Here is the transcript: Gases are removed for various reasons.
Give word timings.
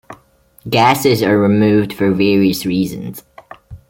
Gases 0.67 1.21
are 1.21 1.37
removed 1.37 1.93
for 1.93 2.09
various 2.09 2.65
reasons. 2.65 3.23